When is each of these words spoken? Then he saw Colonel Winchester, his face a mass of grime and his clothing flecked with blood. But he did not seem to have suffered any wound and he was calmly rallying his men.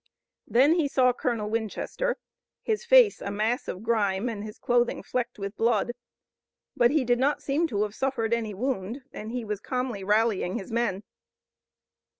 Then 0.47 0.73
he 0.79 0.87
saw 0.87 1.13
Colonel 1.13 1.47
Winchester, 1.47 2.17
his 2.63 2.83
face 2.83 3.21
a 3.21 3.29
mass 3.29 3.67
of 3.67 3.83
grime 3.83 4.29
and 4.29 4.43
his 4.43 4.57
clothing 4.57 5.03
flecked 5.03 5.37
with 5.37 5.55
blood. 5.55 5.91
But 6.75 6.89
he 6.89 7.05
did 7.05 7.19
not 7.19 7.43
seem 7.43 7.67
to 7.67 7.83
have 7.83 7.93
suffered 7.93 8.33
any 8.33 8.55
wound 8.55 9.03
and 9.13 9.31
he 9.31 9.45
was 9.45 9.59
calmly 9.59 10.03
rallying 10.03 10.55
his 10.57 10.71
men. 10.71 11.03